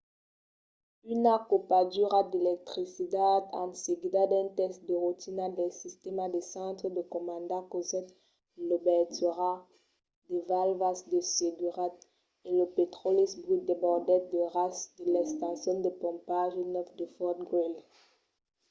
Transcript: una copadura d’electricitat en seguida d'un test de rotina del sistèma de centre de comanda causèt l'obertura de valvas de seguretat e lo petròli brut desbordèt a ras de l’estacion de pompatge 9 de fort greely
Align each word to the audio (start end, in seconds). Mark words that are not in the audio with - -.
una 1.13 1.35
copadura 1.49 2.19
d’electricitat 2.31 3.43
en 3.61 3.69
seguida 3.85 4.21
d'un 4.31 4.47
test 4.59 4.79
de 4.89 4.95
rotina 5.05 5.45
del 5.57 5.71
sistèma 5.83 6.25
de 6.35 6.41
centre 6.53 6.87
de 6.97 7.03
comanda 7.13 7.57
causèt 7.71 8.07
l'obertura 8.67 9.51
de 10.29 10.39
valvas 10.49 10.97
de 11.11 11.19
seguretat 11.37 11.93
e 12.47 12.49
lo 12.57 12.65
petròli 12.77 13.25
brut 13.43 13.61
desbordèt 13.69 14.23
a 14.41 14.43
ras 14.55 14.75
de 14.97 15.03
l’estacion 15.13 15.77
de 15.85 15.91
pompatge 16.01 16.59
9 16.73 16.91
de 16.99 17.05
fort 17.15 17.39
greely 17.49 17.81